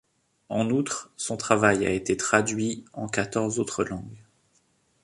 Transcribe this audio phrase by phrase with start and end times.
[0.49, 4.25] En outre, son travail a été traduit en quatorze autres langues.